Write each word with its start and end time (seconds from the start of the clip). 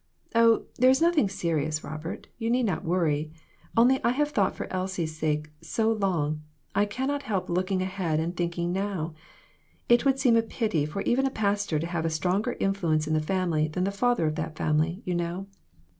Oh, 0.33 0.63
there 0.79 0.89
is 0.89 0.99
noth 0.99 1.15
ing 1.19 1.29
serious, 1.29 1.83
Robert 1.83 2.25
you 2.39 2.49
need 2.49 2.65
not 2.65 2.83
worry; 2.83 3.31
only 3.77 4.03
I 4.03 4.13
have 4.13 4.29
thought 4.29 4.55
for 4.55 4.65
Elsie's 4.73 5.15
sake 5.15 5.51
so 5.61 5.91
long, 5.91 6.41
I 6.73 6.85
cannot 6.87 7.21
help 7.21 7.51
looking 7.51 7.83
ahead 7.83 8.19
and 8.19 8.35
thinking 8.35 8.73
now. 8.73 9.13
It 9.87 10.03
would 10.03 10.17
seem 10.17 10.35
a 10.35 10.41
pity 10.41 10.87
for 10.87 11.03
even 11.03 11.27
a 11.27 11.29
pastor 11.29 11.77
to 11.77 11.85
have 11.85 12.03
a 12.07 12.09
stronger 12.09 12.57
influence 12.59 13.05
in 13.05 13.13
the 13.13 13.21
family 13.21 13.67
than 13.67 13.83
the 13.83 13.91
father 13.91 14.25
of 14.25 14.33
that 14.37 14.55
family, 14.57 15.03
you 15.05 15.13
know. 15.13 15.45